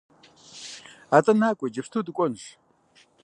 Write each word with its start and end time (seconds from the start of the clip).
АтӀэ 1.17 1.33
накӀуэ 1.39 1.67
иджыпсту 1.69 2.05
дыкӀуэнщ. 2.05 2.43